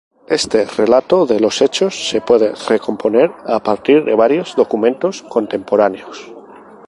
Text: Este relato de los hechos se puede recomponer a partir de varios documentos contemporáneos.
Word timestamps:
Este 0.39 0.65
relato 0.65 1.27
de 1.27 1.39
los 1.39 1.61
hechos 1.61 2.09
se 2.09 2.21
puede 2.21 2.55
recomponer 2.67 3.31
a 3.45 3.61
partir 3.61 4.03
de 4.03 4.15
varios 4.15 4.55
documentos 4.55 5.21
contemporáneos. 5.21 6.33